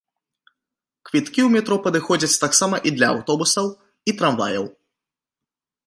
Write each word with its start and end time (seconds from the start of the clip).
Квіткі 1.09 1.41
ў 1.43 1.49
метро 1.55 1.75
падыходзяць 1.87 2.39
таксама 2.45 2.75
і 2.91 2.95
для 2.97 3.07
аўтобусаў 3.17 3.65
і 3.75 4.11
трамваяў. 4.23 4.65